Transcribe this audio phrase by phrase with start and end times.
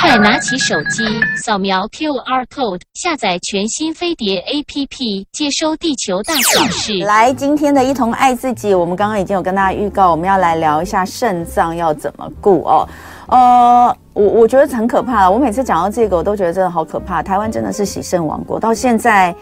[0.00, 1.04] 快拿起手机，
[1.36, 6.98] 扫描 QR code，下载全新飞碟 APP，接收地球大小事。
[7.00, 12.88] 来，今天的一同爱自己，我们刚刚已经有跟大家预告，我们要来聊一下肾脏要怎么顾哦。
[13.26, 15.28] 呃，我我觉得很可怕。
[15.28, 17.20] 我每次讲到这个，我都觉得真的好可怕。
[17.20, 19.34] 台湾真的是洗肾王国，到现在，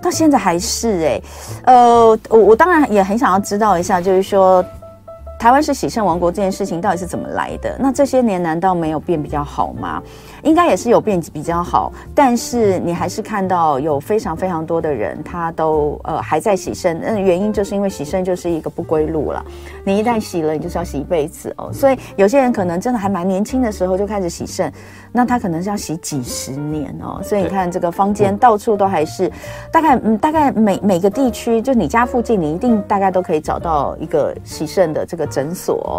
[0.00, 1.22] 到现在还是哎、
[1.64, 4.64] 呃，我我当然也很想要知道一下，就是说。
[5.38, 7.76] 台湾是洗肾王国这件事情到底是怎么来的？
[7.78, 10.02] 那这些年难道没有变比较好吗？
[10.42, 17.00] 应该也是有变比较好，但是你还是看到有非常非常多的人，他都呃还在洗肾。
[17.00, 19.40] 那原因就是因为洗肾就是一个不归路了。
[19.84, 21.72] 你一旦洗了，你就是要洗一辈子哦。
[21.72, 24.72] 所以有些人可能真的还蛮年轻的时候就开始洗肾，
[25.12, 27.20] 那他可能是要洗几十年哦。
[27.22, 29.30] 所以你看这个坊间到处都还是，
[29.72, 35.28] 大概嗯大概每每个地区，就你家附近，你一定大概都可以找到一个洗肾的这个。
[35.28, 35.92] 诊所哦，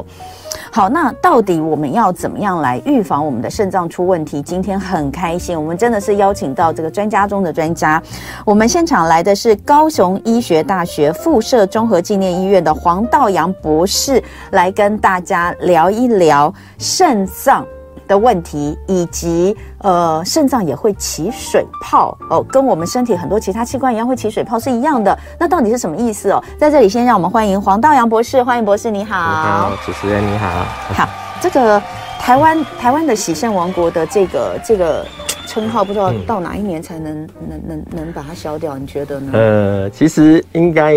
[0.69, 4.28] 好，那到底我们要怎么样来预防我们的肾脏出问题？
[4.43, 8.01] 今天很开心，我们真的是邀请到这个专家中的专家。
[8.45, 17.65] 我们现场来的是高雄医学大学附设综合纪念医院的黄道阳博士，来跟大家聊一聊肾脏
[18.07, 25.17] 的问题，以及呃，肾脏也会起水泡哦，跟我们身体很多其他器官一样会起水泡是一样的。
[25.39, 26.43] 那到底是什么意思哦？
[26.57, 29.15] 在这里先让我们欢迎黄道阳博士，欢迎博士，你好。
[29.15, 30.47] 你好，主持人你好。
[30.95, 31.81] 好，这个
[32.29, 35.03] 台湾台湾的喜善王国的这个这个
[35.47, 38.77] 称号，不知道到哪一年才能、嗯、能能能把它消掉？
[38.77, 39.31] 你觉得呢？
[39.33, 40.93] 呃，其实应该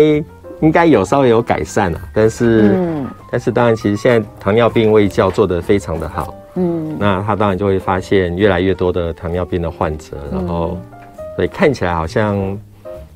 [0.61, 6.35] 应该有稍微有改善了，但是嗯，但是当然，其实现在糖尿病卫教做的非常的好。
[6.53, 10.77] 嗯，那他当然就会发现越来越多的糖尿病的患者，嗯、然后，
[11.35, 12.59] 对，看起来好像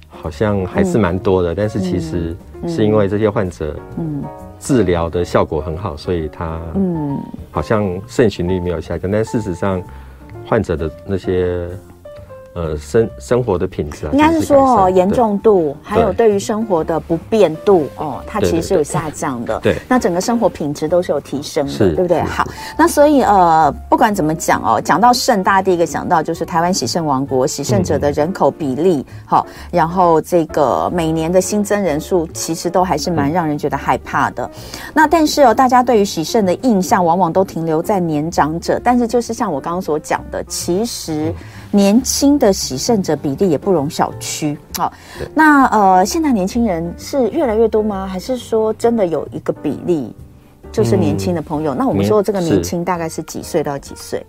[0.10, 2.36] 好像还是蛮多的，嗯、但是其实
[2.68, 4.23] 是因为这些患者，嗯，
[4.59, 7.19] 治疗的效果很好，所以他，嗯，
[7.52, 9.81] 好像肾循率没有下降，但事实上，
[10.45, 11.69] 患者的那些。
[12.58, 19.59] 呃，生生活的品质啊，应该是说哦，严重度还有对于生活的不便度哦，它其实是有下降的。
[19.59, 22.20] 对，那整个生活品质都是有提升的，对不对？
[22.23, 22.43] 好，
[22.76, 34.49] 那所以呃，不管怎么讲哦，讲到肾，大家第一个想到就是台湾喜肾王国，喜肾者的人口比例好，然后这个每年的新增人数其实都还是蛮让人觉得害怕的。
[34.95, 41.32] 那但是哦，大家对于喜肾的印象往往都停留在年长者，但是就是像我刚刚所讲的，其实。
[41.72, 44.58] 年轻的喜肾者比例也不容小觑。
[44.78, 44.92] 好，
[45.33, 48.08] 那呃，现在年轻人是越来越多吗？
[48.08, 50.14] 还是说真的有一个比例
[50.72, 51.73] 就是年轻的朋友？
[51.73, 54.26] 嗯、那我们说的这个年轻大概是几岁到几岁？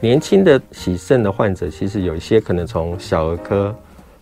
[0.00, 3.74] 年轻的喜肾的患者，其实有一些可能从小儿科。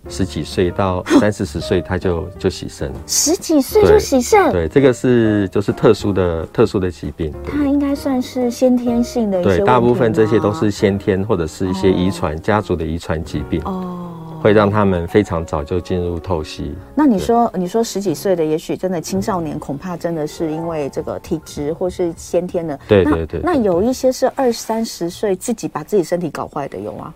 [0.09, 2.93] 十几岁到三四十岁，他就就洗肾。
[3.07, 4.53] 十几岁就洗肾？
[4.53, 7.33] 对，这个是就是特殊的特殊的疾病。
[7.45, 9.59] 它应该算是先天性的一些。
[9.59, 14.11] 对，大部分这些都是先天或者是一些遗传、哦、家族的遗传疾病哦，
[14.43, 16.75] 会让他们非常早就进入透析。
[16.95, 22.79] 那你说，你说十几岁的，也许真的青少年，恐怕真的是因为这个体质或是先天的。
[22.89, 23.41] 对对对。
[23.43, 27.15] 那有一些是二三十岁自己把自己身体搞坏的，有吗？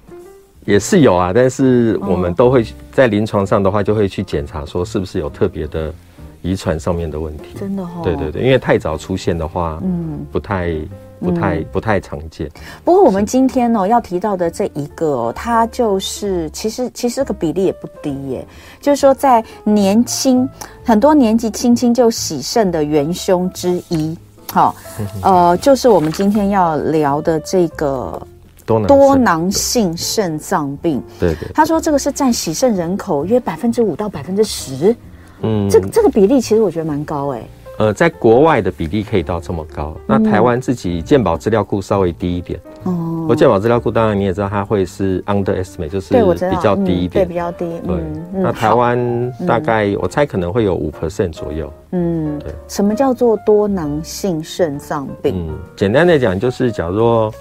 [0.67, 5.95] 也是有啊，但是我们都会在临床上的话，就会去检查说是不是有特别的
[6.43, 7.45] 遗传上面的问题。
[7.59, 7.89] 真的哦。
[8.03, 10.75] 对对对，因为太早出现的话，嗯，不太、
[11.21, 12.51] 不太、不太常见。
[12.85, 18.47] 不过我们今天哦要提到的这一个哦，它就是其实其实这个比例也不低耶，
[18.81, 20.49] 就是说在年轻
[20.85, 24.19] 很多年纪轻轻就喜肾的元凶之一，
[24.53, 24.75] 好，
[25.23, 28.21] 呃，就是我们今天要聊的这个。
[28.67, 34.95] 多囊，多囊性肾脏病，对对，他说这个是占洗肾人口约百分之五到百分之十，
[35.43, 37.43] 嗯，这个这个比例其实我觉得蛮高哎。
[37.79, 43.27] 呃，在国外的比例可以到这么高，那台湾自己健保资料库稍微低一点哦。
[43.29, 47.67] 我健保资料库当然你也知道，它会是 underestimate，就是比较低一点，对，比较低。
[47.87, 47.97] 对，
[48.33, 51.71] 那台湾大概我猜可能会有五 percent 左右。
[51.91, 52.51] 嗯，对。
[52.67, 55.35] 什么叫做多囊性肾脏病？
[55.37, 57.33] 嗯，简单的讲就是，假如说。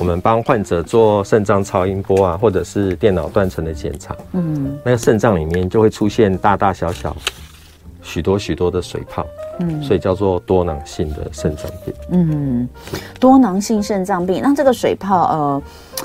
[0.00, 7.16] 我们帮患者做肾脏超音波啊，或者是电脑断层的检查，嗯，那个肾脏里面就会出现大大小小
[8.08, 9.24] 许多许多的水泡，
[9.60, 11.94] 嗯，所以叫做多囊性的肾脏病。
[12.10, 12.68] 嗯，
[13.20, 15.62] 多囊性肾脏病，那这个水泡，呃。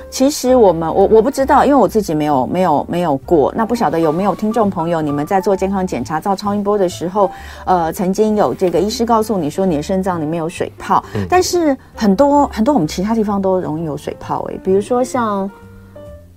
[0.10, 3.54] 其实我们我我不知道，因为我自己没有没有没有过。
[3.56, 7.30] 那不晓得有没有听众朋友，你们在做健康检查、照超音波的时候，
[7.66, 11.04] 呃，曾经有这个医师告诉你说你的肾脏里面有水泡。
[11.14, 15.50] 嗯、但是很多很多我们其他地方都容易有水泡诶，比如说像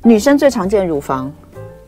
[0.03, 1.33] 女生最常见的乳房，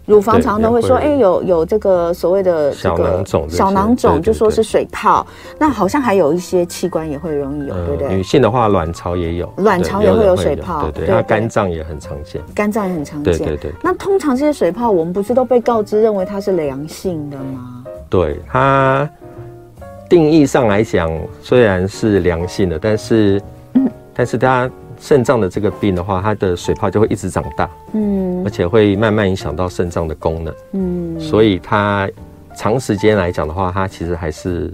[0.09, 5.25] 乳房常常都会说，哎、欸，有有这个所谓的这个小囊肿，小囊肿就说是水泡。
[5.59, 8.17] 那好像还有一些器官也会容易有，呃、对不对？
[8.17, 11.15] 女性的话，卵巢也有，卵巢也会有水泡，对对。
[11.15, 13.73] 那肝脏也很常见，肝脏也很常见，对对对。
[13.83, 17.85] 那通常这些水泡，我们不是都被告知认为它是良性的吗？
[18.09, 19.07] 对它
[20.09, 21.13] 定义上来讲，
[21.43, 23.43] 虽然是良性的，但是，
[23.75, 24.71] 嗯、但是它。
[25.01, 32.09] 肾脏的这个病的话，它的水泡就会一直长大，嗯，而且会慢慢影响到肾脏的功能，嗯，所以它
[32.57, 34.73] 长时间来讲的话，它其实还是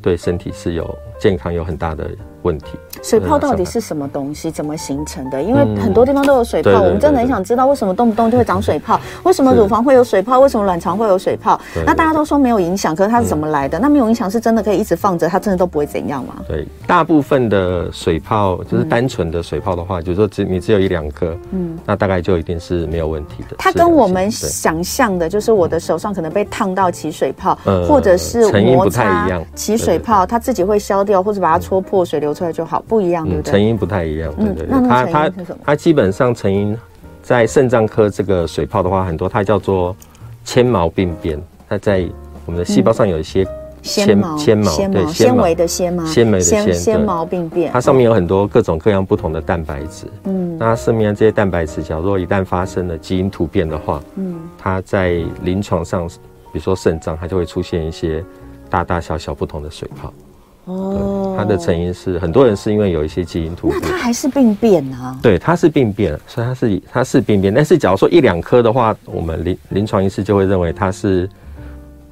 [0.00, 0.88] 对身体是有
[1.18, 2.08] 健康有很大的
[2.42, 2.78] 问题。
[3.02, 4.50] 水泡到底是什么东西？
[4.50, 5.42] 怎么形成的？
[5.42, 9.00] 因为很多地方都有水泡，嗯、我们真的很想知道为什么动不动就会长水泡？
[9.22, 10.40] 为什么乳房会有水泡？
[10.40, 11.58] 为什么卵巢会有水泡？
[11.86, 13.78] 那大家都说没有影响，可是它是怎么来的？
[13.78, 16.36] 嗯、那没有影响是真的可以一直放着，它真的都不会怎样吗？
[16.46, 23.56] 对，大部分的水泡就是单纯的水泡的话，嗯、就是说只你只有一两颗，嗯，那大概就一定是没有问题的。
[23.58, 33.74] 它跟我们想象的，就是我的手上可能被烫到起水泡，嗯、或者是摩擦起水泡，它自己会消掉，或者把它戳破，水流出来就好，不一样，对不对？
[33.74, 35.32] 不太一样，对对对，它它
[35.64, 36.76] 它基本上成因
[37.22, 39.94] 在肾脏科这个水泡的话，很多它叫做
[40.44, 42.06] 纤毛病变，它在
[42.46, 43.46] 我们的细胞上有一些
[43.82, 46.04] 纤纤毛纤毛对纤维的纤吗？
[46.06, 58.22] 纤维的纤纤毛病变，它上面有很多各种各样不同的蛋白质，嗯，那它上面这些蛋白质，假如一旦发生了基因突变的话，嗯，它在临床上，比如说肾脏，它就会出现一些
[58.68, 60.12] 大大小小不同的水泡。
[60.66, 61.09] 哦，
[61.40, 65.16] 它的成因是很多人是因为有一些基因突变，那它还是病变啊？
[65.22, 67.52] 对，它是病变，所以它是它是病变。
[67.52, 71.28] 但是假如说一两颗的话，我们临临床医师就会认为它是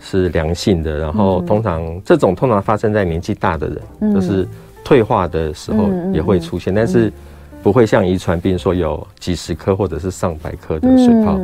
[0.00, 0.96] 是良性的。
[0.96, 4.48] 然后通常、嗯、这种通常发生在年纪大的人，嗯、就是
[4.82, 7.12] 退化的时候也会出现，嗯、但是
[7.62, 11.38] 不会像遗传病说有几十颗或者是上百颗的水泡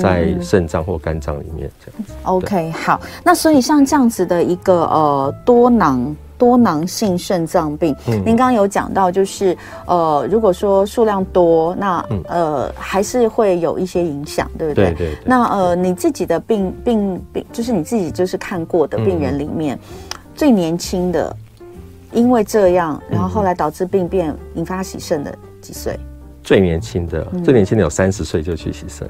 [0.00, 2.12] 在肾脏或肝脏里面这样子。
[2.22, 6.14] OK，好，那所以像这样子的一个呃多囊。
[6.38, 9.56] 多囊性肾脏病，嗯、您刚刚有讲到，就是
[9.86, 14.86] 呃，如果说数量多，那呃还是会有一些影响，对不对？
[14.86, 15.18] 对，对，对。
[15.24, 21.34] 那呃，你自己的病病病，就是你自己就是看过的病人里面，嗯、最年轻的，
[22.12, 25.98] 因为这样，然后后来导致病变，引发洗肾的几岁？
[26.42, 29.08] 最年轻的，最年轻的有三十岁就去洗肾。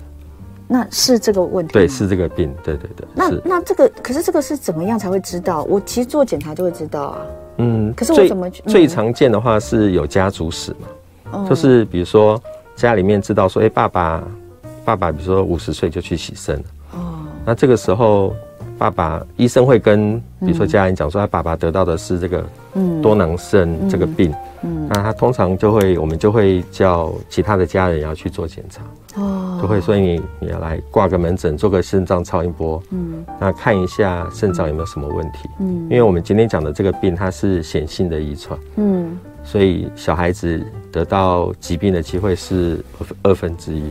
[0.68, 3.06] 那是这个问题，对，是这个病，对对对。
[3.14, 5.62] 那那这个，可是这个是怎么样才会知道？
[5.64, 7.18] 我其实做检查就会知道啊。
[7.58, 10.88] 嗯，可是我怎么最、嗯、最常见的话是有家族史嘛？
[11.32, 12.40] 嗯、就是比如说
[12.74, 14.22] 家里面知道说，哎、欸，爸爸
[14.84, 16.64] 爸爸，比如说五十岁就去洗肾了。
[16.92, 17.24] 哦。
[17.44, 18.34] 那这个时候，
[18.76, 22.44] 爸爸医生会跟比如说家人讲说，他爸爸得到的是这个
[23.00, 24.30] 多囊肾这个病。
[24.30, 24.88] 嗯嗯。
[24.88, 28.82] 那他通常就会，我们就会叫其他的家人要去做检查。
[29.20, 42.78] 哦，就会说你你要来挂个门诊，做个肾脏超音波，嗯，那看一下肾脏有没有什么问题，嗯，因为我们今天讲的这个病它是显性的遗传，嗯，所以小孩子得到疾病的机会是
[43.24, 43.90] 二分之一。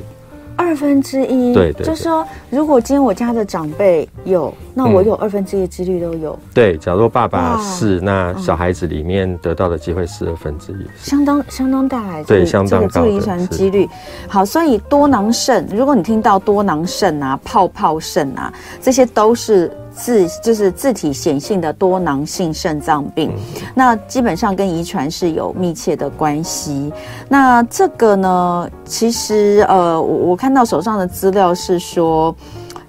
[0.57, 6.33] 二分之一，对，对，就是说，如果今天我家的长辈有，那我有二分之一的几率都有。
[6.33, 12.23] 嗯、对，假如爸爸是，那小孩子里面得到的机会是二分之一，相当相当大来。
[12.23, 13.87] 对，相当高的遗传几率。
[14.27, 19.71] 好，所以多囊肾，如果你听到多囊肾啊、泡泡肾啊，这些都是。
[19.95, 26.92] 自就是自体显性的多囊性肾脏病，嗯、那基本上跟遗传是有密切的关系。
[27.30, 32.36] 那这个呢，其实呃，我我看到手上的资料是说，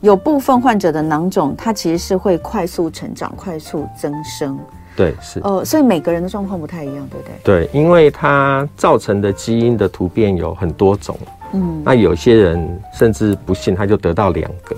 [0.00, 4.58] 有部分患者的囊肿，它其实是会快速成长、快速增生。
[4.96, 5.40] 对，是。
[5.44, 7.66] 呃，所以每个人的状况不太一样，对不对？
[7.66, 11.16] 对，因为它造成的基因的突变有很多种。
[11.52, 14.74] 嗯，那有些人甚至不幸他就得到两个。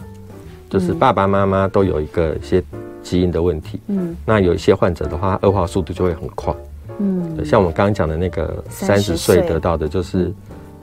[0.69, 2.63] 就是爸爸妈妈都有一个一些
[3.03, 6.55] 基因的问题，嗯，那有一些患者的话，恶化速度就会很快，
[6.99, 10.33] 嗯，像我们刚刚讲的那个三十岁得到的，就是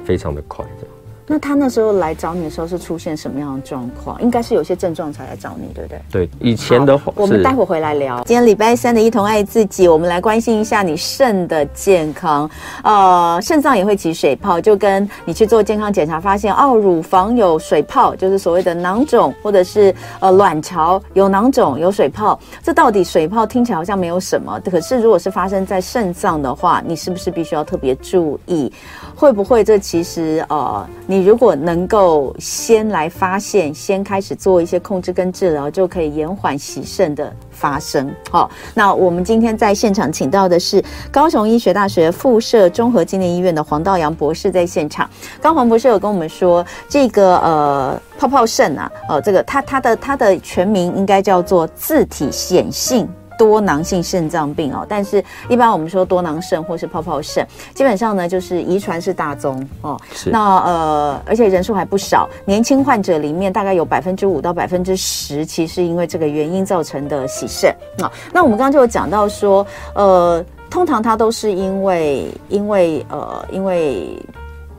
[0.04, 0.88] 非常的快的。
[1.28, 4.22] 那他那时候来找你的时候是出现什么样的状况？
[4.22, 6.00] 应该是有些症状才来找你，对不对？
[6.12, 8.18] 对，以前的话，我们待会回来聊。
[8.26, 12.48] 今天礼拜三的一同爱自己，我们来关心一下你肾的健康。
[12.84, 22.40] 呃，肾脏也会起水泡，就跟你去做健康检查发现哦，乳房有水泡，就是所谓的囊肿，或者是呃卵巢有囊肿有水泡。
[22.62, 28.72] 这到底水泡听起来好像没有什么，可是如果是发生在肾脏的话，你是不是必须要特别注意？
[29.16, 31.15] 会不会这其实呃你。
[31.16, 38.14] 你如果能够先来发现，先开始做一些控制跟治疗，就可以延缓洗肾的发生。
[38.30, 45.10] 好，那我们今天在现场请到的是高雄医学大学附设综合纪念医院的黄道阳博士在现场。
[45.42, 53.08] 刚黄博士有跟我们说，这个呃泡泡肾啊，呃这个它它的它的全名应该叫做自体显性。
[53.38, 60.00] 多囊性肾脏病哦，但是一般我们说多囊肾或是泡泡肾，基本上呢就是遗传是大宗哦。
[60.14, 60.30] 是。
[60.30, 68.12] 那呃，而且人数还不少，年轻患者里面大概有百分之五到百分之十，其实是因为这个原因造成的洗肾啊。
[68.34, 74.18] 那我们刚刚就有讲到说，呃，通常它都是因为因为呃因为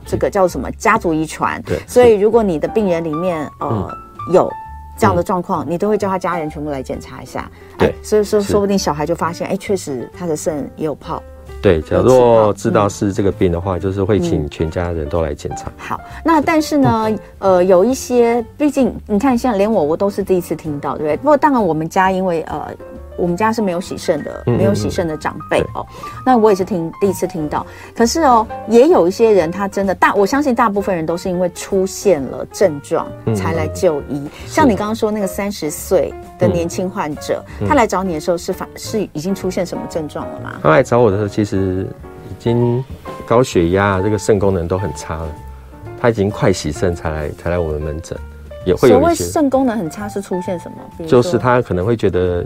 [0.05, 1.79] 这个叫什么家族遗传，对。
[1.87, 4.51] 所以如果你的病人里面呃、嗯、有。
[4.97, 7.49] 这样的状况，你都会叫他家人全部来检查一下。
[7.77, 11.21] 对，所以说说不定小孩就发现，哎，确实他的肾也有泡。
[11.61, 15.71] 对，假如知道是这个病的话，就是会请全家人都来检查。
[15.77, 21.17] 好，那但是呢，呃，有一些，毕竟你看，像连我我都是第一次听到，对不对？
[21.17, 22.67] 不过当然我们家因为呃。
[23.17, 25.85] 我们家是没有洗肾的，没有洗肾的长辈哦。
[26.25, 27.65] 那我也是听第一次听到。
[27.95, 34.21] 可是哦，也有一些人他真的大，我相信大部分人都是因为出现了症状才来就医。
[34.45, 40.59] 像你刚刚说那个三十岁的年轻患者，他来找你的时候是反是已经出现什么症状了吗？
[40.61, 41.87] 他来找我的时候，其实
[42.29, 42.83] 已经
[43.25, 45.27] 高血压，这个肾功能都很差了。
[45.99, 48.15] 他已经快洗肾才来才来我们门诊，
[48.65, 48.89] 也会。
[48.89, 51.07] 所谓肾功能很差是出现什么？
[51.07, 52.45] 就是他可能会觉得。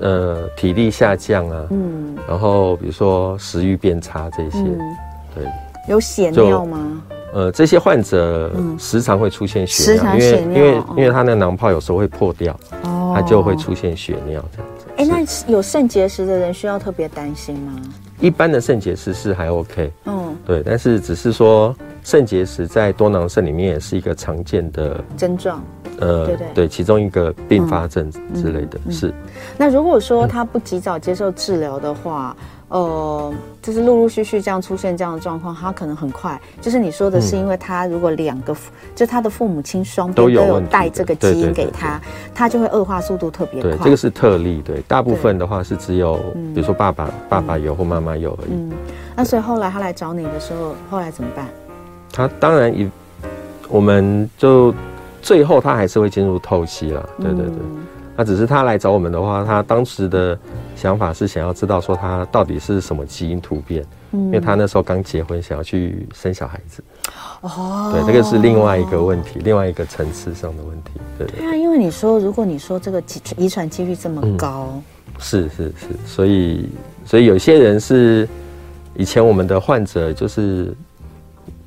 [0.00, 4.78] 呃，体力下降啊，嗯，然后比如说食欲变差这些，嗯、
[5.34, 5.44] 对，
[5.88, 7.02] 有血尿吗？
[7.32, 14.86] 呃，这些患者时常会出现血尿，因为因为、哦、因为他那个囊泡有时候会破掉，哦，他就会出现血尿这样子。
[14.96, 17.72] 哎，那有肾结石的人需要特别担心吗？
[18.20, 25.62] 一般的肾结石是还 OK，嗯，对，但是只是说肾结石在多囊肾里面也是一个常见的症状。
[26.00, 29.12] 呃，对对对，其中一个并发症之类的是。
[29.56, 32.36] 那如果说他不及早接受治疗的话，
[32.68, 36.38] 呃，就是陆陆续续这样出现这样的状况，他可能很快。
[36.60, 38.54] 就是你说的是，因为他如果两个，
[38.94, 42.00] 就他的父母亲双边都有带这个基因给他，
[42.34, 43.70] 他就会恶化速度特别快。
[43.70, 44.60] 对，这个是特例。
[44.62, 46.16] 对，大部分的话是只有，
[46.54, 48.50] 比如说爸爸爸爸有或妈妈有而已。
[48.52, 48.70] 嗯，
[49.16, 51.48] 那所以后来他来找你的时候，后来怎么办？
[52.12, 52.86] 他当然也，
[53.68, 54.74] 我们就。
[55.20, 57.54] 最后他还是会进入透析了，对对对。
[58.16, 60.36] 那只是他来找我们的话，他当时的
[60.74, 66.82] 想法是想要知道说他到底是什么基因突变，因为他那时候刚结婚，想要去生小孩子。
[67.42, 70.90] 哦，对，这个是另外一个问题，另外一个层次上的问题。
[71.16, 74.82] 对对啊，因为你说如果你说这个遗遗传几率这么高，
[75.20, 76.68] 是是是，所以
[77.04, 78.28] 所以有些人是
[78.96, 80.74] 以前我们的患者就是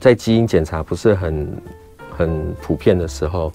[0.01, 1.47] 在基因检查不是很。
[2.21, 3.51] 很普遍的时候，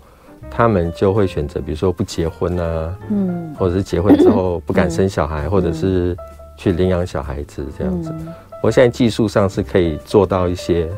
[0.50, 6.16] 他们就会选择，比如说不结婚啊，嗯，或者是结婚之后不敢生小孩，嗯、或者是
[6.56, 8.10] 去领养小孩子这样子。
[8.18, 8.28] 嗯、
[8.62, 10.88] 我现在技术上是可以做到一些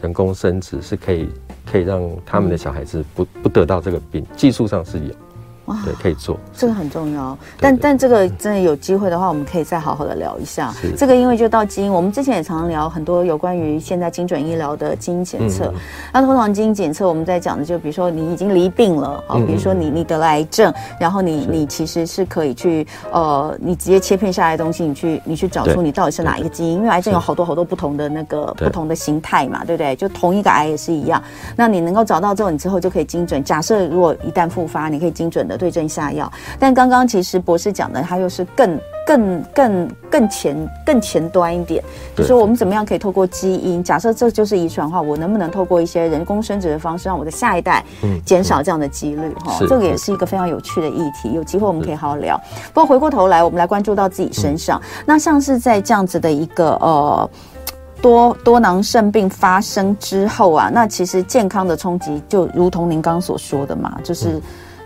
[0.00, 1.28] 人工生殖，是可以
[1.70, 5.14] 可以让他们的小孩子不不得到这个病，技术上是有。
[5.72, 7.36] 哇，对，可以做，这个很重要。
[7.58, 10.72] 但但这个真的有机会的话，我们可以再好好的聊一下。
[10.96, 15.72] 这个因为就到基因，我们之前也常常聊很多有关于现在精准医疗的基因检测。
[16.12, 29.96] 那通常基因检测我们在讲的，就比如说你已经离病了啊，比如说你你得了癌症，然后你你其实是可以去呃，你直接切片下来的东西，你去你去找出你到底是哪一个基因，因为癌症有好多好多不同的那个不同的形态嘛，对不对？
[29.96, 31.22] 就同一个癌也是一样。
[31.56, 33.42] 那你能够找到之后，你之后就可以精准。
[33.42, 35.56] 假设如果一旦复发，你可以精准的。
[35.62, 38.76] 对症下药，但刚刚其实博士讲的，他又是更、
[39.06, 41.80] 更、更、更前、更前端一点，
[42.16, 47.84] 就是说我们怎么样可以透过基因，假设这就是遗传的话，我能不能透过一些人工生殖的方式，让我的下一代
[48.26, 49.32] 减少这样的几率？
[49.44, 52.36] 哈，这个也是一个非常有趣的议题，有机会我们可以好好聊。
[52.74, 57.30] 不过回过头来，我们来关注到自己身上，那像是在这样子的一个呃
[58.00, 64.42] 多多囊肾病发生之后啊，那其实健康的冲击就如同您刚刚所说的嘛，就是。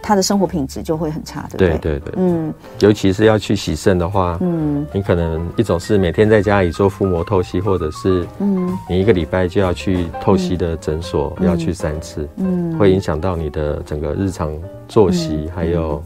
[0.07, 1.69] 他的生活品质就会很差，对不对？
[1.79, 16.01] 对对对，嗯，尤其是要去洗肾的话，嗯，你可能一种是每天在家里做腹膜透析，或者是，嗯，你一个礼拜就要去透析的诊所，嗯、要去三次，嗯，会影响到你的整个日常作息，还有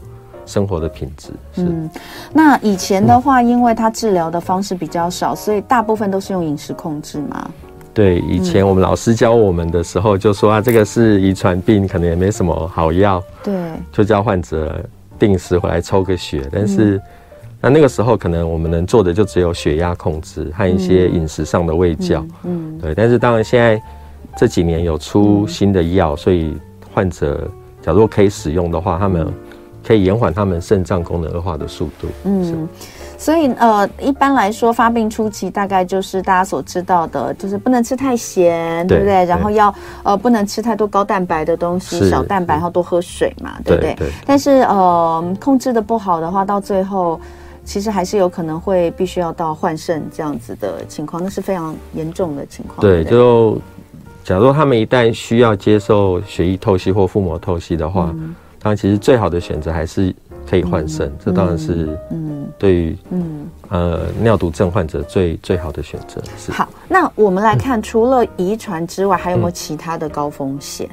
[0.47, 1.29] 生活的品质。
[1.53, 1.87] 是，嗯，
[2.33, 7.51] 那以前的话，因为他治疗的方式比较少，所以大部分都是用饮食控制嘛。
[7.93, 13.21] 对，以前我们老师教我们的时候就说啊，这个是遗传病，可能也没什么好药。
[13.43, 13.53] 对，
[13.91, 14.81] 就叫患者
[15.19, 16.41] 定时回来抽个血。
[16.51, 17.01] 但是，
[17.59, 22.25] 那那个时候可能我们能做的就只有血压控制和一些饮食上的喂教。
[22.43, 22.95] 嗯，对。
[22.95, 23.81] 但是当然现在
[24.37, 26.55] 这几年有出新的药，所以
[26.93, 27.45] 患者
[27.81, 29.27] 假如可以使用的话，他们
[29.85, 32.07] 可以延缓他们肾脏功能恶化的速度。
[32.23, 32.69] 嗯。
[33.21, 39.25] 所以呃，一般来说，发病初期大概就是大家所知道的，就是不能吃太咸，对，对不对？
[39.25, 43.93] 然后要呃不能吃太多高蛋白的东西，少蛋白，然后多喝水嘛，对不对？
[43.93, 47.21] 对对，但是呃，控制的不好的话，到最后
[47.63, 52.79] 其实还是有可能会必须要到换肾这样子的情况，那是非常严重的情况。
[52.81, 53.55] 对，对就
[54.23, 60.11] 假如他们一旦需要接受血液透析或腹膜透析的话，嗯，当然其实最好的选择还是。
[60.49, 66.21] 可以换肾，这当然是嗯，对于嗯呃尿毒症患者最最好的选择。
[66.37, 70.89] 是好，那我们来看，除了遗传之外，还有没有其他的高风险？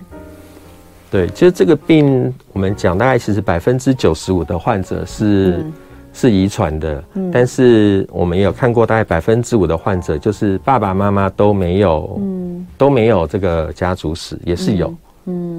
[1.11, 5.65] 对，其实这个病我们讲，大概其实百分之九十五的患者是
[6.13, 7.03] 是遗传的，
[7.33, 14.89] 但是我们也有看过，大概百分之五的患者就是爸爸妈妈都没有，嗯，都没有这个家族史，也是有。
[14.89, 14.97] 嗯，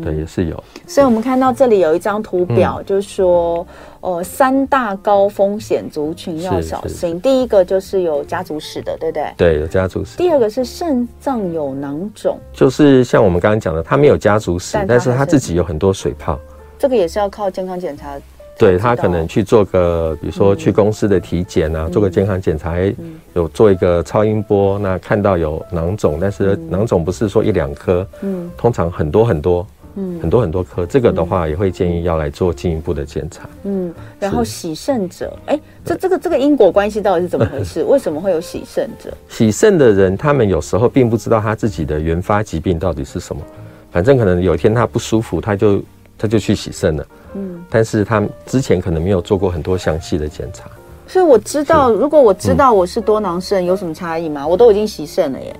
[0.01, 0.63] 对，也是有。
[0.87, 3.65] 所以，我们看到这里有一张图表，嗯、就是说，
[4.01, 7.19] 呃，三大高风险族群要小心。
[7.21, 9.33] 第一个就是有家族史的，对不对？
[9.37, 10.17] 对，有家族史。
[10.17, 16.39] 第二个是肾脏有囊肿，就是像我们刚刚讲的，他没有家族史，但，但是他自己有很多水泡。
[16.77, 18.17] 这个也是要靠健康检查。
[18.59, 33.49] 对，他可能去做个，比如说去公司的体检啊，嗯、做个健康检查，嗯、有做一个超音波，那看到有囊肿，但是囊肿不是说一两颗，嗯，通常很多很多，嗯，很多很多颗，这个的话也会建议要来做进一步的检查。
[33.63, 37.81] 嗯，然后洗肾者，哎，这这个这个因果关系到底是怎么回事？
[37.87, 39.09] 为什么会有洗肾者？
[39.29, 43.41] 洗肾的人，他们有时候并不知道他自己的原发疾病到底是什么，
[43.89, 45.81] 反正可能有一天他不舒服，他就
[46.17, 47.07] 他就去洗肾了。
[47.35, 50.65] 嗯，但是他之前可能没有做过很多详细的检查，
[51.07, 54.47] 所以我知道，如果我知道我是多囊肾，有什么差异吗？
[54.47, 55.55] 我都已经洗肾了耶。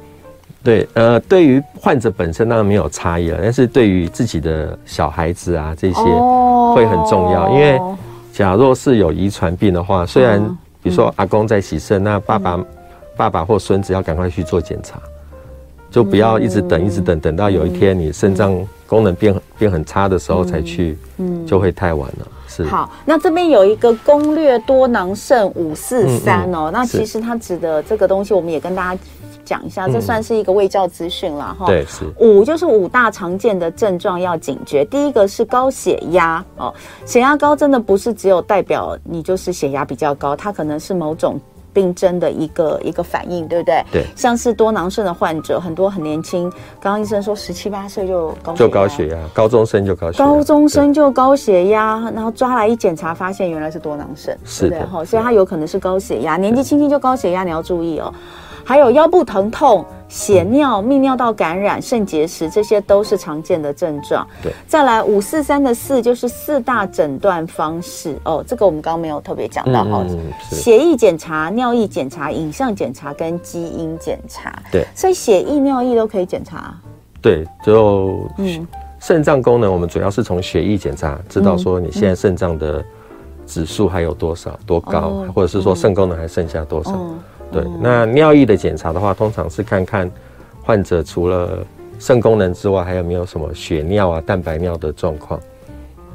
[0.64, 6.02] 对，呃，对于患者本身当然没有差异了，但是对于自己的小孩子啊这些
[6.76, 7.80] 会很重要，因为
[8.34, 10.40] 假若是有遗传病的话，虽然
[10.82, 12.60] 比如说阿公在洗肾，那爸爸、
[13.16, 15.00] 爸爸或孙子要赶快去做检查，
[15.92, 18.60] 就不要一直等，一直等，等到有一天你肾脏。
[18.90, 22.28] 功能变变很差的时候才去，嗯，就会太晚了。
[22.48, 29.02] 是好，那这边有一个攻略多囊肾五四三哦，那其实它指的这个东西，我们也跟大家
[29.46, 31.68] 讲一下，这算是一个卫教资讯了哈。
[31.68, 36.74] 对，是五就是五大常见的症状要警觉，第一个是高血压哦，
[37.06, 41.40] 血压高真的不是只有代表你就是血压比较高，它可能是某种。
[41.80, 43.82] 病症的一个一个反应，对不对？
[43.90, 58.14] 对，像是多囊肾的患者，很多很年轻，刚刚医生说十七八岁就高就高血压，高中生就高血压，高中生就高血压，然后抓来一检查，发现原来是多囊肾，是的，哈，所以他有可能是高血压，年纪轻轻就高血压，你要注意哦。
[58.64, 64.28] 还有腰部疼痛、血尿、泌尿道感染、肾结石，这些都是常见的症状。
[64.42, 70.04] 对，再来五四三的四就是四大诊断方式哦，这个我们刚刚没有特别讲到哈。
[70.10, 70.20] 嗯，
[70.52, 74.54] 血液检查、尿液检查、影像检查跟基因检查。
[74.72, 76.74] 对，所以血液、尿液都可以检查。
[77.22, 78.68] 对，就嗯，
[79.00, 82.84] 肾脏功能我们主要是从血液检查知道说你现在肾脏的
[83.46, 86.92] 指数还有多少多高，嗯、或者是说肾功能还剩下多少。
[86.94, 87.20] 嗯
[87.52, 90.10] 对，那尿液的检查的话，通常是看看
[90.62, 91.66] 患者除了
[91.98, 95.40] 肾功能之外，还有没有什么血尿啊、蛋白尿的状况，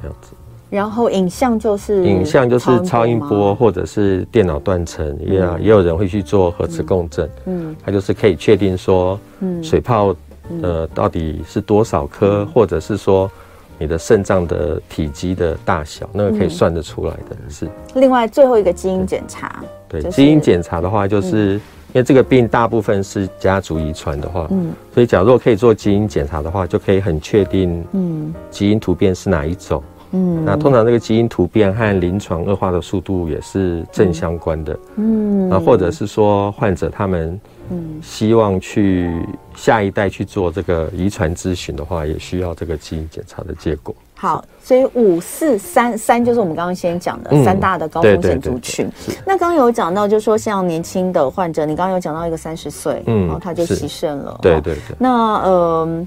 [0.01, 0.33] 这样子。
[0.71, 3.55] 然后影像就是影像就是超音波。
[3.55, 10.15] 或者是电脑断层，也也有人会去做核磁共振，嗯，它就是可以确定说，嗯，水泡
[10.63, 13.31] 呃到底是多少颗，或者是说。
[13.79, 17.69] 你的肾脏的体积的大小，那个可以算得出来的，是。
[17.95, 21.61] 另外，最后一个基因检查，对，基因检查的话，就是因
[21.95, 29.83] 为这个病大部分是家族遗传的话，嗯，所以假如可以做基因检查的话，就可以很确定，嗯，基因突变是哪一种，
[30.13, 37.41] 嗯，那通常这个基因突变和临床恶化的速度也是正相关的，嗯，那或者是说患者他们。
[37.71, 39.11] 嗯，希望去
[39.55, 43.95] 下一代去做这个遗传咨询的话，也需要这个基因检查的结果。
[44.15, 48.91] 好，所以五四三三就是我们刚刚先讲的三大的高风险族群。
[49.27, 54.39] 那刚刚有讲到，就是说像年轻的患者，你刚刚有讲到一个三十岁，嗯，然后他就牺牲了。
[54.41, 54.97] 对对对。
[54.99, 56.07] 那呃，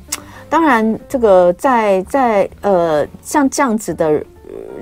[0.50, 4.24] 当然这个在在呃像这样子的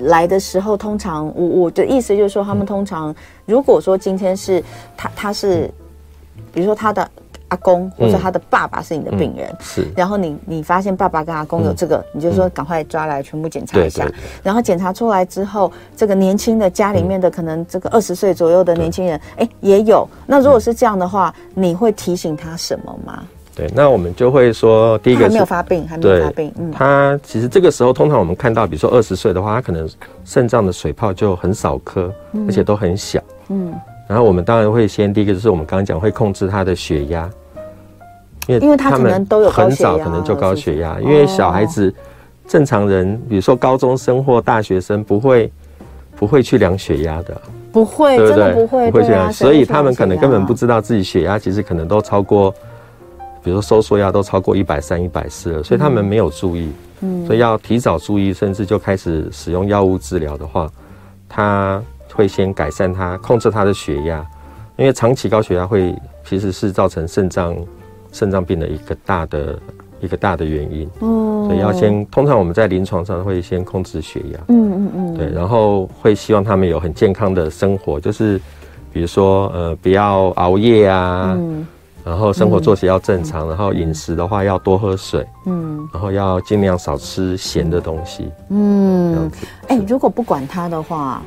[0.00, 4.62] 来的时候，通常我我的意思就是说，他们通常如果说今天是
[4.96, 5.70] 他他是。
[6.52, 7.08] 比如说他的
[7.48, 14.06] 阿公或者他的爸爸是你的病人，嗯嗯、是，然后你你发现爸爸跟阿公有这个，嗯、你就说赶快抓来全部检查一下，
[14.42, 20.08] 然后检查出来之后，这个年轻的家里面的可能这个二十岁左右的年轻人，哎、嗯，也有。
[20.26, 23.22] 那如果是这样的话，嗯、你会提醒他什么吗？
[23.54, 26.52] 对，那我们就会说，第一个还没有发病，还没有发病。
[26.58, 29.88] 嗯，他其实这个时候通常我们看到，比如说二十岁的话，他可能
[30.26, 32.12] 肾脏的水泡就很少颗，
[32.46, 33.18] 而且都很小。
[33.48, 33.72] 嗯，
[34.06, 37.30] 然后我们当然会先第一个就是我们刚刚讲会控制他的血压，
[38.46, 41.92] 因为因为他们都有很早可能就高血压，因为小孩子
[42.46, 45.52] 正常人，比如说高中生或大学生不会
[46.16, 47.40] 不会去量血压的，
[47.72, 52.54] 不会，对不会，不会去量，所以他们可能根本不知道自己血压其实可能都超过。
[53.42, 56.68] 比如说收缩压都超过一百三、一百四了，所以他们没有注意，
[57.00, 60.68] 嗯，所以要提早注意，甚至就开始使用药物治疗的话，
[61.28, 61.80] 他
[62.16, 64.26] 会先改善他控制他的血压，
[64.76, 67.54] 因为长期高血压会其实是造成肾脏
[68.10, 69.58] 肾脏病的一个大的
[70.00, 78.40] 一个大的原因，哦，所以要先通常我们在临床上会先控制血压，嗯嗯嗯，对，然后会希望他们有很健康的生活，就是
[78.92, 81.66] 比如说呃不要熬夜啊，嗯。
[82.06, 89.46] 然后生活作息要正常，嗯、然后饮食的话要多喝水，嗯，然后要尽量少吃咸的东西，嗯，这样子。
[89.66, 91.20] 哎、欸，如果不管他的话，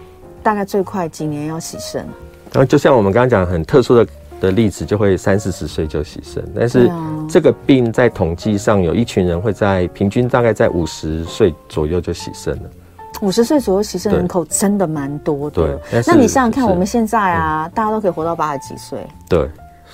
[0.43, 2.05] 大概最快几年要洗肾？
[2.51, 4.07] 然后就像我们刚刚讲很特殊的
[4.41, 6.43] 的例子，就会三四十岁就洗肾。
[6.55, 6.91] 但是
[7.29, 12.69] 这个病在统计上有一群人会在平均大概在五十岁左右就洗肾了。
[13.21, 15.79] 五十岁左右洗肾人口真的蛮多的。
[15.91, 18.99] 对，那你想想看，我们现在啊，嗯、大家都可以活到八十几岁。
[19.27, 19.49] 对。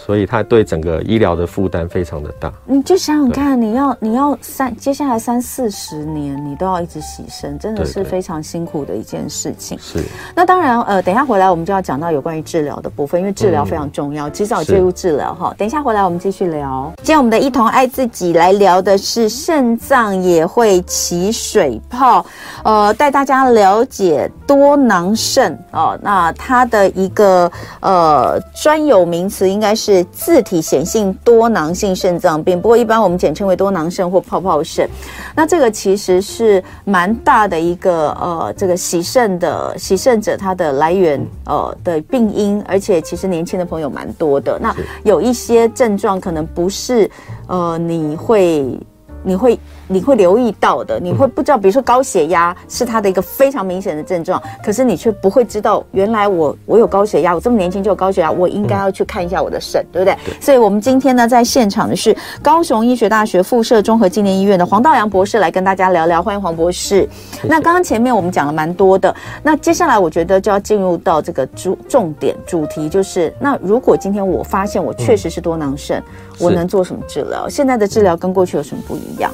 [0.06, 2.54] 所以他对整个医疗的负担非常的大。
[2.63, 9.80] 你就想想看，你要你要三接下来三四十年，你都要一直洗肾，真的是非常辛苦的一件事情。
[9.80, 10.04] 是。
[10.36, 15.52] 那当然，呃，等一下回来我们就要讲到有关于治疗的部分，因为治疗非常重要，及早介入治疗哈。
[15.58, 16.94] 等一下回来我们继续聊。
[16.98, 22.24] 今天我们的一同爱自己来聊的是肾脏也会起水泡，
[22.63, 25.98] 呃，带大家了解多囊肾哦。
[26.04, 29.95] 那它的一个呃专有名词应该是。
[30.06, 34.90] 自体显性多囊性肾脏病，不过一般我们简称为多囊肾或泡泡肾。
[35.36, 44.60] 那这个其实是蛮大的一个呃，这个洗肾的洗肾者他的来源呃的病因，而且其实年轻的朋友蛮多的。
[44.60, 47.10] 那有一些症状可能不是
[47.48, 48.80] 呃你会。
[49.26, 60.16] 你会你会留意到的，你会不知道，比如说高血压是它的一个非常明显的症状，可是你却不会知道，原来我我有高血压，我这么年轻就有高血压，我应该要去看一下我的肾，对不对？
[60.40, 67.08] 所以，我们今天呢，在现场的是高雄医学大学附设综合纪念医院的黄道阳博士来跟大家聊聊，欢迎黄博士。
[67.44, 76.04] 那刚刚前面我们讲了蛮多的，那接下来我觉得就要进入到这个主重点主题，就是那如果今天我发现我确实是多囊肾。
[76.39, 77.48] 我能做什么治疗？
[77.48, 79.32] 现在的治疗跟过去有什么不一样？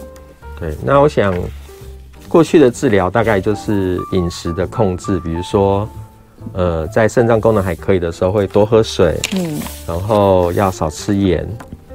[0.59, 1.33] 对，那我想
[2.27, 5.89] 过去的治疗大概就是饮食的控制，比如说，
[6.53, 11.47] 呃，在肾脏功能还可以的时候会多喝水，嗯，然后要少吃盐，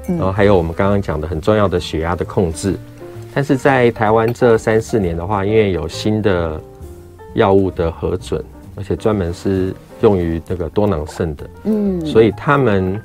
[0.09, 2.77] 然后还有我们刚刚讲的很重要的血压的控制。
[3.33, 6.61] 但是在台湾这三四年的话，因为有新的
[7.35, 13.01] 药物的核准，而且专门是用于那个多囊肾的，嗯，所以他们。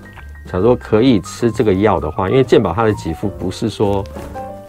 [0.46, 4.04] 假如说可以吃这个药的话，因为健保它的给付不是说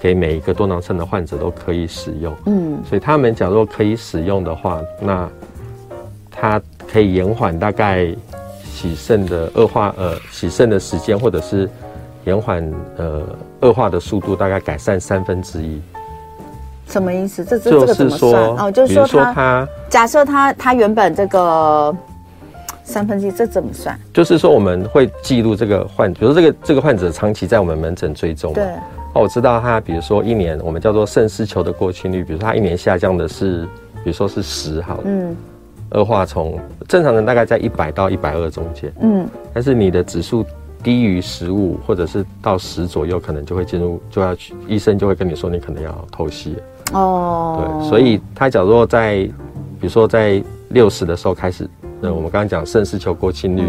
[0.01, 5.29] 给每一个多囊肾的患者都可以使用，嗯，所以他们假如说可以使用的话，那
[6.31, 8.15] 它可以延缓大概
[8.65, 11.69] 洗肾的恶化，呃，洗肾的时间，或者是
[12.25, 13.23] 延缓呃
[13.61, 15.81] 恶化的速度，大概改善三分之一。
[16.87, 17.45] 什么意思？
[17.45, 18.43] 这这这个怎么算？
[18.57, 21.97] 哦，就是说他假设他他原本这个。
[22.93, 23.99] 三分之一，这怎么算？
[24.13, 28.53] 就是说，我们会记录这个患，比如说这个这个患者长期在我们门诊追踪。
[28.53, 28.65] 对。
[29.15, 33.63] 哦，我知道他，比如说一年，我们叫做肾丝球的过去率，比如说他一年下降的是，
[34.05, 35.03] 比如说是十，好了。
[35.07, 35.35] 嗯。
[35.93, 38.93] 恶化从正常人大概在一百到一百二中间。
[39.01, 39.27] 嗯。
[39.55, 40.45] 但是你的指数
[40.83, 46.57] 低于十五，或者是到十左右，可能就会进入，就要去医生就会跟你说，你可能要透析。
[46.93, 47.81] 哦。
[47.81, 49.17] 对，所以他假如说在，
[49.81, 51.69] 比如说在六十的时候开始。
[52.03, 53.63] 那我们刚刚讲肾丝球过清率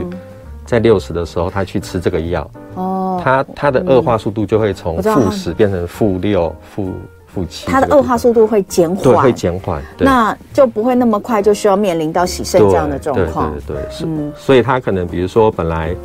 [0.66, 6.94] 在六十的时候，他去吃这个药，哦，他他的恶化速度就会从负十变成负六、负
[7.28, 15.96] 负七，他的恶化速度会减缓，对，会减缓，那就不会那么快就需要面临到洗肾这样的状况，对对对，是，所以他可能比如说本来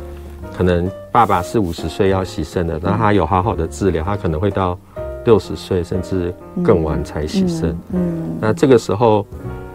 [0.55, 4.77] 可能爸爸是五十岁要洗肾的，那他有好好的治疗，他可能会到
[5.25, 6.31] 六十岁甚至
[6.63, 9.25] 更晚才洗肾，嗯，那这个时候。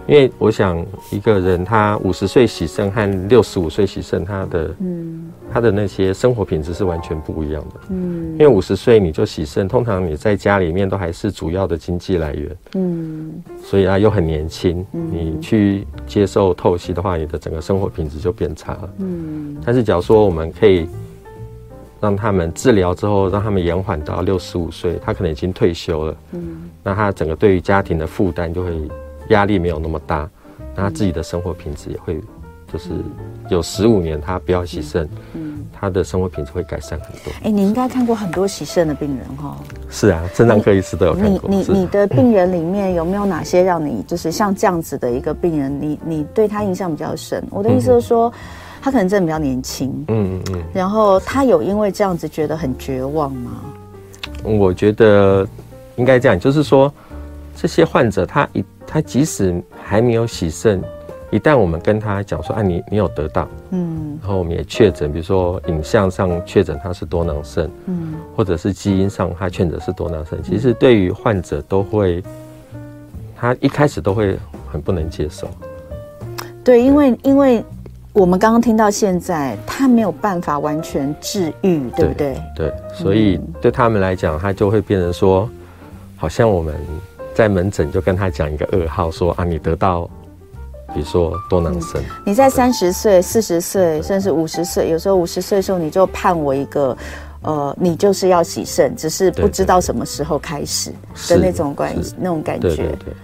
[0.07, 7.81] 因为我想一个人他五十岁洗肾和六十五岁洗肾，他的嗯，他的那些生活品质是完全不一样的。
[7.89, 12.57] 嗯，因为五十岁你就洗肾，通常你在家里面都还是主要的经济来源。
[12.75, 18.91] 嗯，所以啊又很年轻，你去接受透析的话，你的整个生活品质就变差了。
[18.99, 20.87] 嗯，但是假如说我们可以
[21.99, 26.17] 让他们治疗之后，让他们延缓到六十五岁，他可能已经退休了。
[26.33, 28.71] 嗯，那他整个对于家庭的负担就会
[29.29, 30.29] 压力没有那么大，
[30.75, 32.21] 那他自己的生活品质也会，
[32.73, 32.91] 就是
[33.49, 37.33] 有十五年他不要洗肾，嗯，他的生活品质会改善很多。
[37.43, 39.57] 哎，你应该看过很多洗肾的病人哈？
[39.91, 41.49] 是啊，肾脏科医师都有看过。
[41.49, 47.43] 你你你的病人里面有没有哪些让你就是像这样子的一个病人，你你对他印象比较深？
[47.51, 48.33] 我的意思是说。
[48.83, 53.53] 他可能真的比较年轻，嗯嗯嗯，然后他有因为这样子觉得很绝望吗？
[54.43, 55.49] 我觉得
[55.97, 56.93] 应该这样，就是说
[57.57, 60.83] 这些患者他一他即使还没有洗肾，
[61.31, 72.23] 一旦我们跟他讲说，啊你你有得到，嗯，然后我们也确诊，比如说影像上确诊他是多囊肾，嗯，或者是基因上他确诊是多囊肾，其实对于患者都会，
[73.37, 74.39] 他一开始都会
[74.71, 75.49] 很不能接受，
[76.63, 77.65] 对，因为因为。
[78.15, 82.41] 我们刚刚听到现在，他没有办法完全治愈，对不对？
[82.55, 85.51] 对，所以对他们来讲，他就会变成说，
[86.17, 86.73] 好像我们
[87.35, 90.09] 在门诊就跟他讲一个噩耗，说啊，你得到，
[90.95, 92.03] 比如说多囊肾。
[92.25, 96.97] 你在三十岁、四十岁，甚至五十岁，有时候五十岁的时候，你就判我一个，
[97.43, 100.93] 呃，你就是要洗肾，只是不知道什么时候开始
[101.29, 102.69] 的那种关系，那种感觉。
[102.69, 103.15] 对对对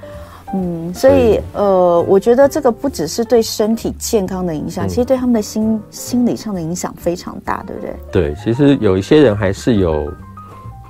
[0.53, 7.94] 嗯，所以呃，我觉得这个不只是对身体健康的影响，嗯、其实对他们的心心理上的影响非常大，对不对？
[8.11, 10.12] 对，其实有一些人还是有，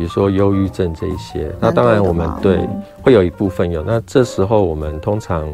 [0.00, 3.82] 比如说忧郁症这一些，那当然我们对、嗯、会有一部分有。
[3.82, 5.46] 那这时候我们通常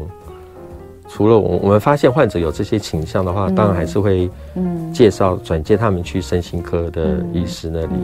[1.09, 7.95] 除了我我们发现患者有这些倾向的话，嗯、当然还是会嗯介绍转介他们去身心科的医师那里。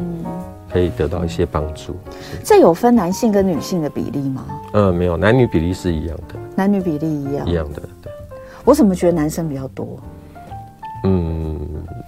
[0.69, 1.95] 可以得到一些帮助。
[2.43, 4.43] 这有分男性跟女性的比例吗？
[4.73, 6.33] 嗯，没有，男女比例是一样的。
[6.55, 7.81] 男女比例一样，一样的。
[8.01, 8.11] 对。
[8.65, 9.99] 我怎么觉得男生比较多？
[11.03, 11.59] 嗯，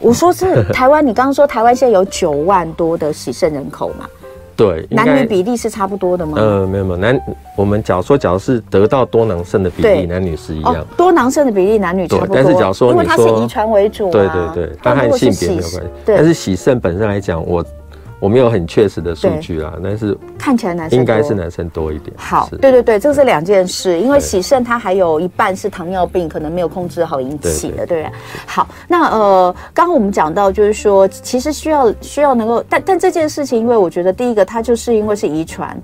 [0.02, 4.10] 我说是台湾，你刚刚说台湾现在有九万多的洗肾人口嘛？
[4.56, 4.88] 对。
[4.90, 6.38] 男女比例是差不多的吗？
[6.38, 7.20] 呃，没有没有，男
[7.56, 10.86] 我们假如说假如是得到多囊肾的比例，男女是一样。
[10.96, 12.36] 多囊肾的比例男女差不多。
[12.36, 15.80] 但是假如说因为它是遗传为主，对对对，它和性别没有关系。
[16.06, 17.64] 但是洗肾本身来讲，我。
[18.20, 22.16] 我没有很确实的数据啊，但是看起来男生应该是男生多一点。
[22.18, 28.12] 好，对对对，这是两件事，因为喜肾它还有一半是糖尿病，可能没有控制好引起的，对不对？
[28.46, 35.78] 好，那呃，刚刚我们讲到就是说，其实需要需要能够，但但这件事情，因为我觉得第一个它就是因为是遗传，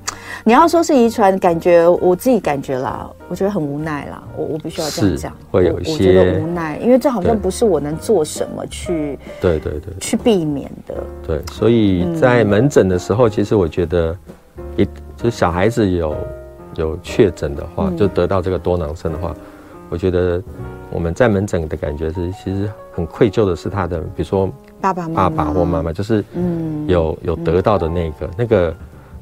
[0.43, 3.09] 你要说是遗传，感觉我自己感觉啦。
[3.31, 9.93] 我觉得很无奈啦，我我必须要这样讲，会有一些我觉得无奈，因为这好像不是我能做什么去对对对。
[10.01, 10.95] 去避免的。
[11.25, 14.13] 对，所以在门诊的时候，其实我觉得
[14.75, 14.83] 一
[15.15, 16.13] 就是小孩子有
[16.75, 19.33] 有确诊的话，就得到这个多囊肾的话，
[19.89, 20.43] 我觉得
[20.91, 26.85] 我们在门诊的感觉是，其实很愧疚的是他的，比如说爸爸爸爸或妈妈，就是嗯。
[26.85, 28.75] 有有得到的那个那个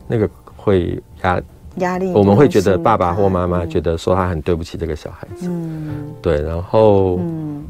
[0.08, 1.40] 那个会压。
[1.80, 7.64] 压力，我们会觉得爸爸或妈妈觉得说他很对不起这个小孩子，嗯，对，然后，嗯，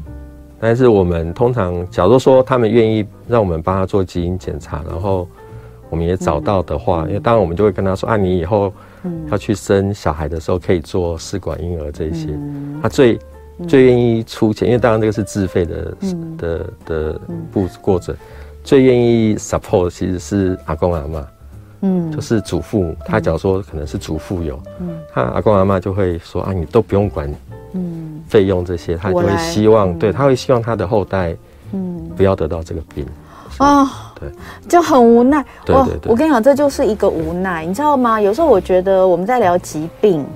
[0.60, 5.26] 但是我们通常，假如说他们愿意让我们帮他做基因检查，然后
[5.88, 8.72] 我们也找到的话，因为当然我们就会跟他说啊，你以后
[9.30, 12.28] 要去生小孩的时候可以做试管婴儿这些，
[12.82, 13.18] 他最
[13.66, 15.94] 最愿意出钱，因为当然这个是自费的
[16.38, 17.20] 的的
[17.52, 18.14] 步过程，
[18.62, 21.24] 最愿意 support 其实是阿公阿嬷。
[21.82, 27.32] 嗯，就是祖父母，他假如说可能是祖父有，嗯，他阿公阿妈就会说啊，你都不用管，
[27.72, 31.34] 嗯，费用这些，他就会希望，对，他会希望他的后代，
[31.72, 33.06] 嗯，不要得到这个病，
[33.58, 34.30] 哦，对，
[34.68, 38.20] 就很无奈，对对对，我跟你讲，这就是一个无奈，你知道吗？
[38.20, 40.26] 有时候我觉得我们在聊疾病，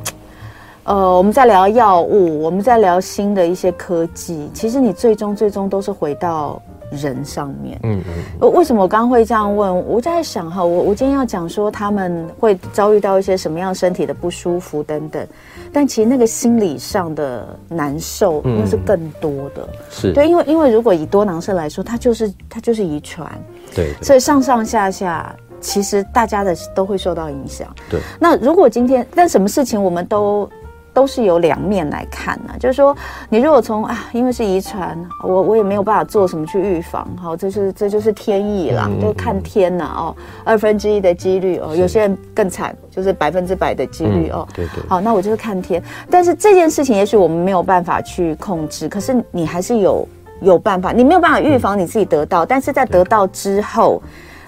[0.84, 6.60] 呃，我们在聊药物，我们在聊新的一些科技，其实你最终最终都是回到。
[6.96, 8.02] 人上面，嗯
[8.40, 9.86] 嗯，为什么我刚刚会这样问？
[9.86, 15.26] 我在想哈，我我今天要讲说他们会遭遇到一些什么样身体的不舒服等等，
[15.72, 20.12] 但其实那个心理上的难受那是更多的，是。
[20.12, 23.30] 对，因为因为如果以多囊肾来说，它就是它就是遗传，
[23.74, 28.00] 对，所以上上下下其实大家的都会受到影响，对。
[28.18, 30.48] 那如果今天，但什么事情我们都。
[30.94, 32.96] 都是有两面来看呢、啊，就是说，
[33.28, 50.08] 你如果从啊，因为是遗传，我我也没有办法做什么去预防，好，这是这就是天意啦，都看天呐哦，二分之一的几率哦，有些人更惨，就是百分之百的几率哦，对对，好，那我就是看天，但是这件事情也许我们没有办法去控制，可是你还是有
[50.40, 54.00] 有办法，你没有办法预防你自己得到，嗯、但是在得到之后，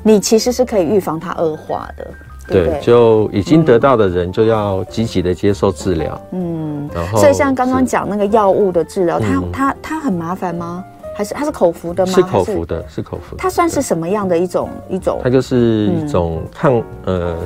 [0.04, 2.06] 你其实是可以预防它恶化的。
[2.48, 6.20] 对，就已经得到的人就要积极的接受治疗。
[6.32, 10.84] 嗯，然后所以像刚刚讲那个药物的治疗，它它它很麻烦吗？
[11.14, 12.12] 还是它是口服的吗？
[12.12, 13.42] 是口服的，是口服的。
[13.42, 15.20] 它算是什么样的一种一种？
[15.22, 17.36] 它就是一种抗、嗯、呃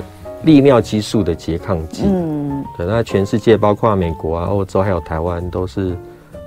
[0.42, 2.02] 利尿激素的拮抗剂。
[2.06, 5.96] 嗯，对，那全世界包括美国啊、欧洲还有台湾都是。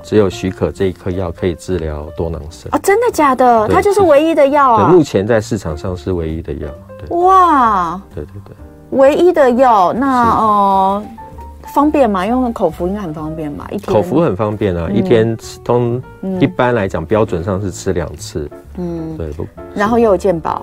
[0.06, 3.70] 只有许可这一颗药可以治疗多囊肾哦，真的假的？
[3.70, 4.92] 它就是唯一的药啊！
[4.92, 6.68] 目前在市场上是唯一的药。
[7.08, 8.56] 对哇，对对对，
[8.98, 11.04] 唯一的药，那呃
[11.74, 12.26] 方便吗？
[12.26, 13.68] 用口服应该很方便吧？
[13.72, 16.02] 一天口服很方便啊，嗯、一天吃通
[16.40, 18.50] 一般来讲标准上是吃两次。
[18.78, 19.46] 嗯，对不？
[19.74, 20.62] 然后又有健保。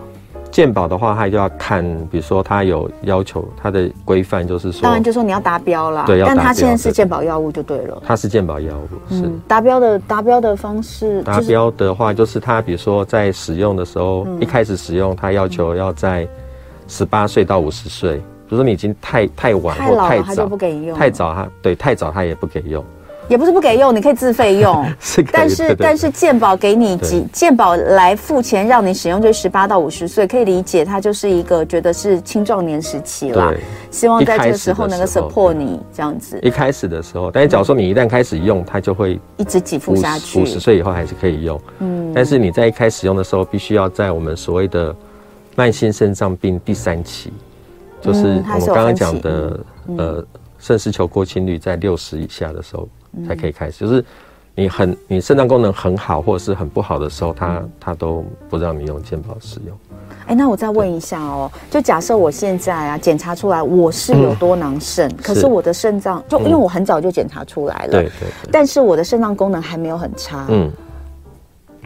[0.50, 6.04] 健保的话，他就要看，比如说他有要求，他的规范就是说，当然就是说你要达标啦。
[6.06, 8.02] 对，但他现在是鉴保药物就对了。
[8.04, 11.22] 它是鉴保药物，是达标的达标的方式。
[11.22, 16.26] 达标的话，就是它比如说在使用的时候，一开始使用，它要求要在
[16.88, 18.16] 十八岁到五十岁。
[18.16, 20.98] 比如说你已经太太晚或太早，他就不给用。
[20.98, 22.84] 太早他对太早它也不给用。
[23.30, 33.54] 也不是不给用，你可以自费用， 是，但是但是健保给你几健保来付钱让你使用，就十八到五十岁，可以理解，它就是一个觉得是青壮年时期啦，
[33.88, 36.40] 希望在这个时候能够 support 你这样子。
[36.42, 40.40] 一开始的时候，但是假如说你一旦开始用，它就会一直给付下去。
[40.40, 44.92] 五十岁以后还是可以用，嗯，但是你在一开始用的时候，必须要在我们所谓的
[45.54, 47.32] 慢性肾脏病第三期，
[48.02, 49.60] 就是我们刚刚讲的
[49.96, 50.24] 呃
[50.58, 52.88] 肾丝球过清率在六十以下的时候。
[53.26, 54.04] 才可以开始，就是
[54.54, 59.76] 你很你肾脏功能很好或者是很不好的时候，他他都不让你用健保使用。
[60.26, 70.70] 哎，那我再问一下哦，就假设我现在啊检查出来我是有多囊肾，可是我的肾脏就因为我很早就检查出来了，对对，但是我的肾脏功能还没有很差，嗯，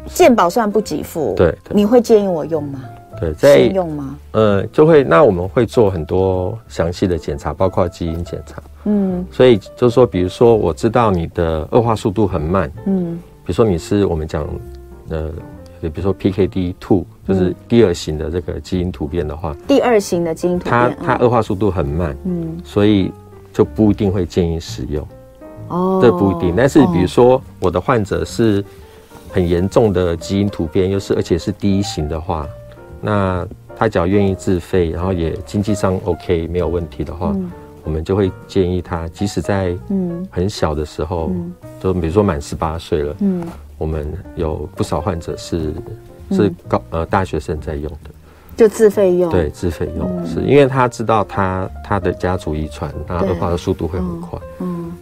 [0.06, 2.80] 健保虽然不给付，对，你会建议我用吗？
[3.20, 4.18] 对，在用吗？
[4.32, 8.60] 呃，就会那我们会做很多详细的检查，包括基因检查。
[8.84, 14.46] 嗯，所以就是说，比如说，我知道你的恶化速度很慢，嗯，比如说你是我们讲，
[15.08, 15.30] 呃，
[15.80, 23.10] 比如说 PKD two，就是第二型的这个基因突变的话，第二型的基因突变，它它恶化速度很慢，嗯，所以
[23.52, 25.06] 就不一定会建议使用，
[25.68, 26.54] 哦，这不一定。
[26.56, 28.62] 但是比如说我的患者是
[29.30, 32.46] 很严重的基因突变，又是而且是第一型的话，
[33.00, 37.32] 那他只要愿意自费，然后也经济上 OK 没有问题的话。
[37.34, 37.50] 嗯
[37.84, 40.26] 我们就会建议他，即使在嗯。
[40.30, 43.46] 很小的时候，嗯、就比如说满十八岁了，嗯，
[43.78, 45.72] 我们有不少患者是
[46.30, 48.10] 是高呃大学生在用的，
[48.56, 54.53] 就自费用，对，自费用，嗯、是因为他知道他他的家族遗传，他恶化的速度会很快，嗯。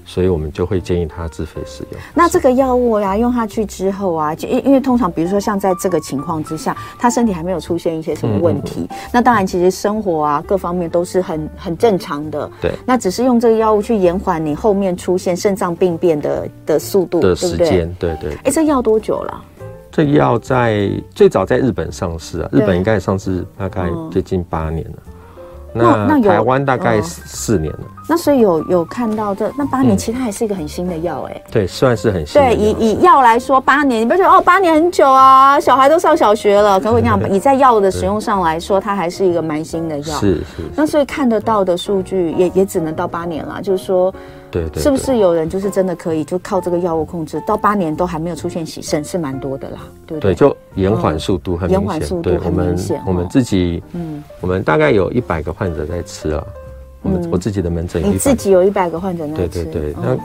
[0.05, 2.01] 嗯所以我们就会建议他自费使用。
[2.13, 12.51] 那这个药物呀，用下去之后啊，就因因为通常比如说像在这个情况之下，他身体还没有出现一些什么问题，嗯嗯嗯，那当然其实生活啊各方面都是很很正常的。
[12.61, 12.73] 对。
[12.85, 17.95] 那只是用这个药物去延缓你后面出现肾脏病变的的速度的时间。
[17.99, 18.35] 对对。
[18.45, 19.45] 哎，这药多久了？
[19.91, 24.99] 这药在最早在日本上市啊，日本应该上市大概接近八年了。
[25.73, 32.41] 那那台湾大概四年了，那所以有有看到这那八年，其实它还是一个很新的药哎，对，算是很新。
[32.41, 36.79] 对，以以药来说，八年你不觉得哦，八年很久啊，小孩都上小学了。
[36.79, 40.05] 可我跟你讲，你在药的使用上来说，它还是一个蛮新的药。
[40.19, 40.63] 是是。
[40.77, 44.13] 那所以看得到的数据也也只能到八年了，就是说。
[44.53, 50.33] 对，对，是不是有人就是真的可以就靠这个药物控制到八年都还没有出现洗肾，是蛮多的啦，对不对？
[50.33, 53.03] 对，就延缓速度很明显，延缓速度很明显。
[53.07, 56.47] 我们自己，嗯，我们大概有一百个患者在吃啊，
[57.03, 60.17] 我们我自己的门诊，你自己有一百个患者在吃，对对对，那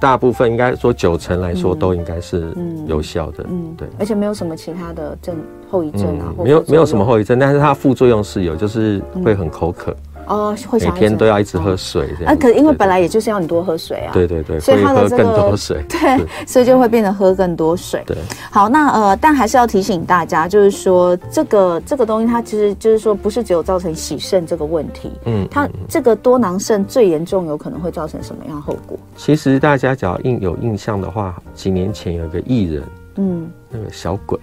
[0.00, 2.52] 大部分应该说九成来说都应该是
[2.86, 5.34] 有效的，嗯，对，而且没有什么其他的症
[5.70, 9.96] 后遗症啊，没有没有什么后遗症，但是它副作用是有，就是会很口渴。
[10.26, 12.32] 哦，会每天都要一直喝水这样。
[12.32, 14.12] 啊，可是因为本来也就是要你多喝水啊。
[14.12, 15.82] 对对对，所以喝更多水。
[15.88, 18.02] 对，所以就会变得喝更多水。
[18.06, 18.16] 对。
[18.50, 25.12] 好，那呃，但还是要提醒大家，就是说这个这个东西，它其实就是说不是只有造成洗肾这个问题。
[25.26, 25.46] 嗯。
[25.50, 28.98] 它这个多囊肾最严重有可能会造成什么样后果？
[29.16, 32.82] 其实大家只要印有印象的话，几年前有个艺人，
[33.16, 34.38] 嗯，那个小鬼。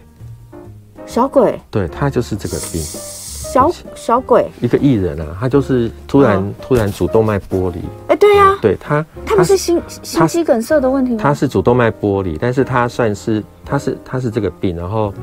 [1.06, 1.60] 小鬼。
[1.70, 2.82] 对，他就是这个病。
[3.52, 7.80] 小小鬼，一个艺人啊，他就是突然、哦、突然主动脉剥离。
[8.08, 11.20] 哎、欸，对呀、啊，对他，他不是心心肌梗塞的问题吗？
[11.22, 15.14] 他是主动脉剥离，但是他算是他是他是这个病，然后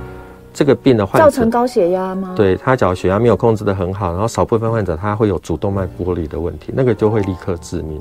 [0.52, 2.34] 这个病的患者造成高血压吗？
[2.36, 7.98] 对，他脚血压没有控制的很好，然后少部分患者他会有主动脉剥离的问题，那个就会立刻致命，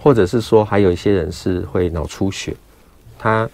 [0.00, 2.52] 或者是说还有一些人是会脑出血，
[3.16, 3.48] 他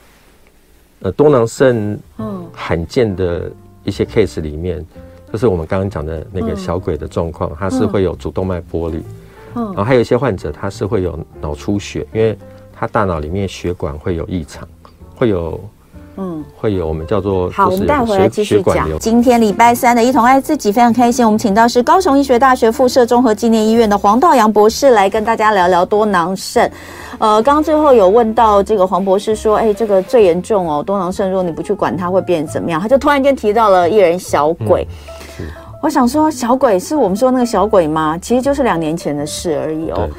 [1.01, 3.53] 呃多囊肾嗯罕见的
[3.85, 4.82] 一些 case 里面。
[5.33, 9.03] 就是我们刚刚讲的那个小鬼的状况，他是会有主动脉剥离，
[9.55, 12.37] 然后还有一些患者他是会有脑出血，因为
[12.72, 14.66] 他大脑里面血管会有异常，
[15.14, 15.61] 会有
[16.16, 18.99] 嗯，会有我们叫做好，我们带回来继续讲。
[18.99, 26.70] 今天礼拜三的一同爱自己非常开心，我们请到是高雄医学大学附设综合纪念医院的黄道阳博士来跟大家聊聊多囊肾。
[27.19, 32.81] 呃，刚刚最后有问到这个黄博士说，哎，这个最严重哦，多囊肾，如果你不去管它，会变成怎么样？
[32.81, 34.87] 他就突然间提到了艺人小鬼。
[35.41, 35.47] 嗯、
[35.83, 38.16] 我想说，小鬼是我们说那个小鬼吗？
[38.19, 39.97] 其实就是两年前的事而已哦。
[39.97, 40.14] 对对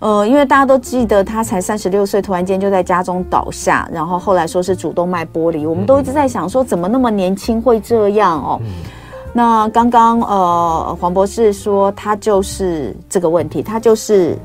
[0.00, 8.60] 呃，因为大家都记得他才三十六岁，突然间就在家中倒下，然后后来说是主动脉剥离，我们都一直在想说怎么那么年轻会这样哦。
[8.62, 8.66] 嗯、
[9.32, 14.36] 那刚刚呃黄博士说他就是这个问题，他就是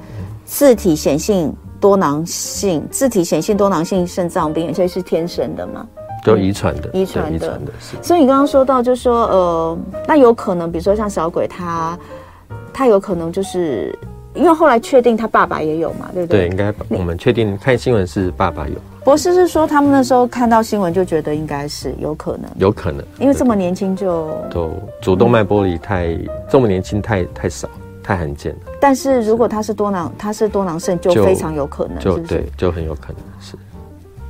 [0.45, 5.85] 自体显性多囊性自体显性多囊性肾脏病，所以是天生的嘛？
[6.23, 7.59] 都遗传的，遗传的。
[8.01, 9.77] 所以你刚刚说到，就是说呃，
[10.07, 11.97] 那有可能，比如说像小鬼他，
[12.73, 13.97] 他有可能就是。
[14.35, 16.47] 因为后来确定他爸爸也有嘛，对不对？
[16.47, 18.75] 对，应该我们确定看新闻是爸爸有。
[19.03, 24.71] 博士是说他们那时候看到新闻就觉得应该是有可能，有可能，因为这么年轻就都
[25.01, 27.67] 主动脉剥离太、嗯、这么年轻太太少
[28.09, 28.59] 太罕见了。
[28.81, 33.55] 但是如果他是多囊，他是多囊肾就非常有可能，就是对，就很有可能是。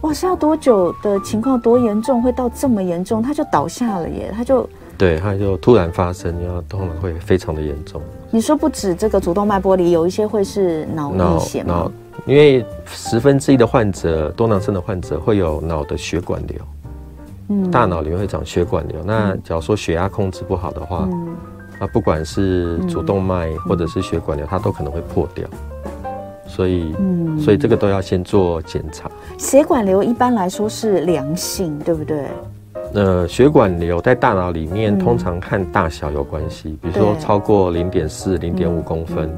[0.01, 3.21] 哇，是要多久的情况多严重会到这么严重？
[3.21, 4.69] 他就倒下了耶，他就。
[4.97, 8.01] 对，他就突然发生，然后通常会非常的严重。
[8.31, 11.89] 你说不止这个主动脉剥离，有一些会是脑溢血吗？
[12.25, 16.61] 因为十分之一的患者，多囊肾的患者会有脑的血管瘤，
[17.47, 19.01] 嗯，大脑里面会长血管瘤。
[19.05, 21.35] 那假如说血压控制不好的话，嗯，
[21.79, 25.47] 那不管是主动脉或者是血管瘤，它都可能会破掉。
[26.47, 29.09] 所以，嗯，所以这个都要先做检查。
[29.37, 32.25] 血管瘤一般来说是良性，对不对？
[32.95, 39.29] 呃，血管瘤在大脑里面通常看大小有关系，嗯、比如说超过零点四、零点五公分，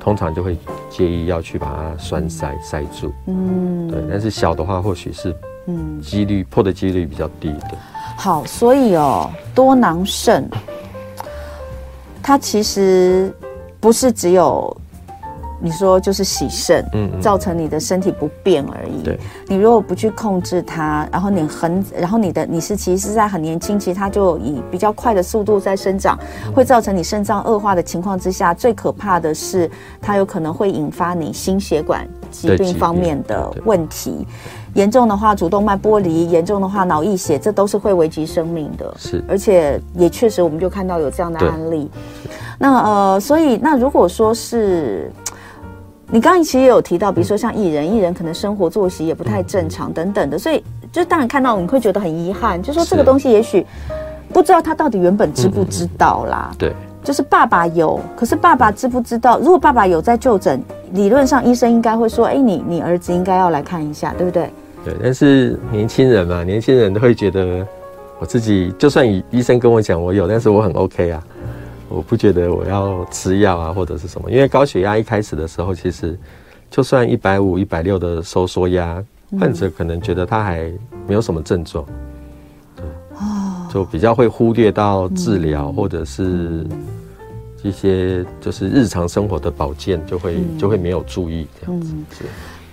[0.00, 0.56] 通常就会
[0.88, 4.02] 建议要去把它栓塞塞住，嗯，对。
[4.10, 7.76] 但是小的话，或许是，嗯，几率破的几率比较低的。
[8.16, 10.48] 好，所以哦，多囊肾，
[12.26, 13.32] 它其实
[13.78, 14.76] 不是只有。
[15.58, 19.02] 你说就是洗肾，嗯，造成你的身体不便而已。
[19.02, 19.18] 对，
[19.48, 26.18] 你如果不去控制它，然后你很，然后你的你是其实是在很年轻，其实它就以比较快的速度在生长，
[26.54, 29.68] 会造成你肾脏恶化的情况之下，最可怕的是
[29.98, 34.26] 它有可能会引发你心血管疾病方面的问题。
[34.76, 38.94] 严重的话，主动脉剥离；严重的话，脑溢血，这都是会危及生命的。
[38.96, 41.90] 是，而且也确实，我们就看到有这样的案例。
[42.58, 45.10] 那呃，所以那如果说是。
[46.08, 50.62] 你刚刚其实也有提到，比如说像艺人，艺人可能生活作息也不太正常等等的，所以
[50.92, 53.66] 就当然看到你会觉得很遗憾，就说这个东西也许
[54.32, 56.52] 不知道他到底原本知不知道啦。
[56.56, 56.72] 对，
[57.02, 59.40] 就是爸爸有，可是爸爸知不知道？
[59.40, 60.62] 如果爸爸有在就诊，
[60.92, 64.48] 理论上医生应该会说，哎，你你儿子应该要来看一下，对不对？
[64.86, 67.66] 对，但是年轻人嘛，年轻人都会觉得，
[68.20, 71.22] 我自己就算医生跟我讲我有，但是我很 OK 啊。
[71.88, 76.18] 我不觉得我要吃药啊，或者是什么，因为高血压一开始的时候，其实
[76.70, 79.02] 就算一百五、一百六的收缩压，
[79.40, 80.70] 患者可能觉得他还
[81.06, 81.84] 没有什么症状，
[82.76, 82.84] 对，
[83.72, 86.66] 就比较会忽略到治疗或者是
[87.62, 91.94] 一些就是日常生活的保健，就会就会没有注意这样子。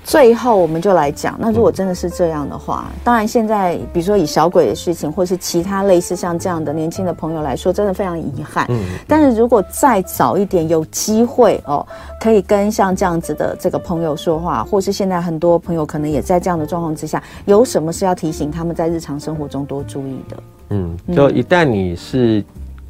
[0.04, 8.66] 最后，我们就来讲，那如果真的是这样的话，嗯、当然现在，比如说以小鬼的事情，或是其他类似像这样的年轻的朋友来说，真的非常遗憾。
[8.70, 11.86] 嗯，但是如果再早一点有机会哦，
[12.20, 20.38] 可以跟像这样子的这个朋友说话，或是现在很多朋友可能也在这样的状况之下，有什么是要提醒他们在日常生活中多注意的？
[20.70, 22.44] 嗯，就一旦你是。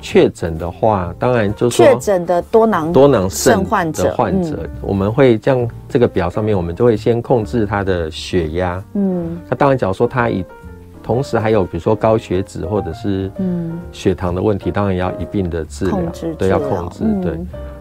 [0.03, 8.83] 确诊的话，当然就是确诊的多囊多囊肾患者，患者我们会这样这个表上面，我们就会先控制他的血压。
[8.95, 10.43] 嗯，那当然，假如说他以
[11.01, 15.97] 同时还有比如说高血脂或者是嗯血糖的问题，当然要一并的治疗，
[16.37, 17.05] 对，要控制。
[17.21, 17.39] 对，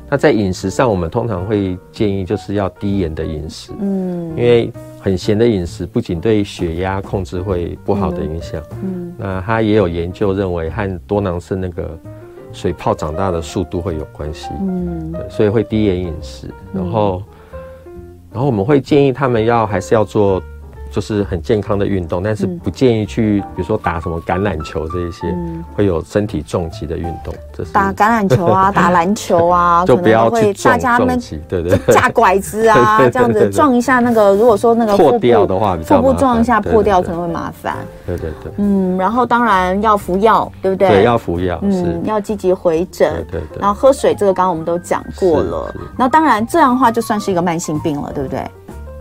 [0.08, 3.72] 那在饮食上，我们通常会建议就是要低盐的饮食。
[3.80, 4.72] 嗯，因为。
[5.02, 11.98] 很咸的饮食不仅对血压控制会不好的影响，嗯，嗯，那他也有研究认为和多囊肾那个
[12.52, 17.22] 水泡长大的速度会有关系，嗯，对，所以会低盐饮食，然后，
[18.30, 20.40] 然后我们会建议他们要还是要做。
[20.92, 27.34] 就是很健康的运动，但是不建议去，比如说打什么橄榄球这一些，嗯、会有身体重击的运动。
[27.52, 31.18] 这是打橄榄球啊， 打篮球啊， 就不要去大家们
[31.48, 37.78] 对对架拐子啊， 这样子撞一下那个，如果说那个破掉的话，腹部撞一下破掉可能会麻烦。
[38.06, 38.52] 对对对。
[38.58, 40.88] 嗯，然后当然要服药，对不对？
[40.90, 41.58] 对，要服药。
[41.62, 43.24] 嗯，要积极回诊。
[43.30, 43.60] 对对对。
[43.60, 45.74] 然后喝水，这个刚刚我们都讲过了。
[45.96, 48.44] 那当然这样的话就算是一个慢性病了，对不对？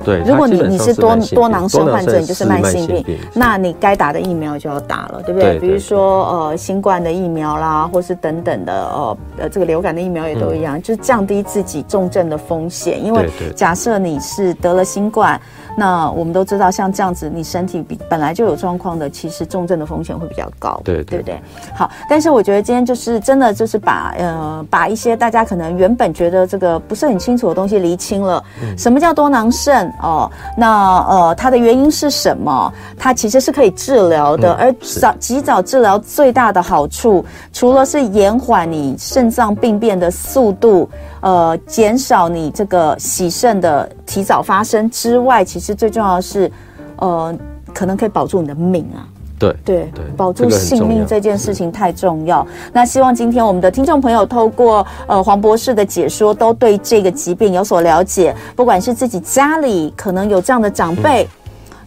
[0.03, 5.51] 对，如果你你是多多囊肾患者，你就是慢性病，病那你该打的疫苗就要打了，对不对？
[5.51, 13.03] 对对对，比如说呃新冠的疫苗啦，或是等等的呃呃这个流感的疫苗也都一样，嗯、就是降低自己重症的风险。
[13.03, 15.39] 因为假设你是得了新冠，
[15.77, 21.41] 那我们都知道像这样子，你身体比本来就有状况的，其实重症的风险会比较高，对对，不对？
[21.75, 29.91] 好，但是我觉得今天就是真的就是把呃把一些大家可能原本觉得这个不是很清楚的东西厘清了，嗯、什么叫多囊肾？
[30.01, 32.71] 哦，那呃，它的原因是什么？
[32.97, 40.89] 它其实是可以治疗的，嗯、而早及早治疗最大的好处，除了是延缓你肾脏病变的速度，
[41.21, 46.51] 呃，减少你这个洗肾的提早发生之外，其实最重要的是，
[46.97, 47.33] 呃，
[47.73, 49.07] 可能可以保住你的命啊。
[49.39, 52.45] 对对对，保住性命这件事情太重要。
[52.71, 58.35] 那希望今天我们的听众朋友透过呃黄博士的解说，都对这个疾病有所了解。
[58.55, 61.29] 不管是自己家里可能有这样的长辈，嗯、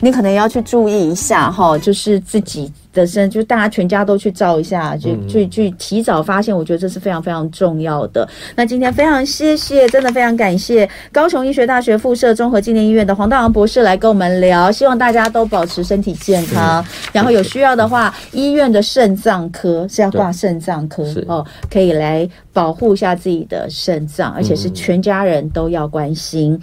[0.01, 2.73] 你可能要去注意一下哈，就是自己。
[2.95, 8.27] 的身，就大家全家都去照一下，就去去提早发现，我觉得这是非常非常重要的。
[8.57, 26.61] 那今天非常谢谢，真的非常感谢高雄医学大学附设综合纪念医院的黄大王博士来跟我们聊，希望大家都保持身体健康，然后有需要的话，医院的肾脏科是要挂肾脏科哦，可以来保护一下自己的肾脏，而且是全家人都要关心。